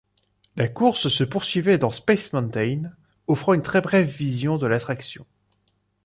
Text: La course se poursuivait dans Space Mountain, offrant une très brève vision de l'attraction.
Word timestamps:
La 0.55 0.67
course 0.67 1.09
se 1.09 1.23
poursuivait 1.23 1.77
dans 1.77 1.91
Space 1.91 2.33
Mountain, 2.33 2.91
offrant 3.27 3.53
une 3.53 3.61
très 3.61 3.81
brève 3.81 4.09
vision 4.09 4.57
de 4.57 4.65
l'attraction. 4.65 5.27